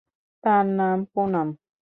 [0.43, 1.47] তার না পুনাম।